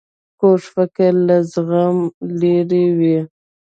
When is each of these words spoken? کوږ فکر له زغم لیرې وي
کوږ 0.39 0.61
فکر 0.75 1.11
له 1.27 1.37
زغم 1.51 1.97
لیرې 2.39 2.85
وي 2.97 3.17